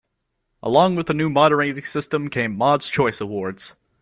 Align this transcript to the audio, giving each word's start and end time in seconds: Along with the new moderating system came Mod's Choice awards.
Along 0.63 0.95
with 0.95 1.05
the 1.05 1.13
new 1.13 1.29
moderating 1.29 1.83
system 1.83 2.31
came 2.31 2.57
Mod's 2.57 2.89
Choice 2.89 3.21
awards. 3.21 3.75